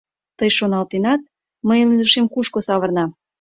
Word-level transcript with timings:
Тый 0.37 0.49
шоналтенат, 0.57 1.21
мыйын 1.67 1.89
илышем 1.95 2.25
кушко 2.33 2.59
савырна? 2.67 3.05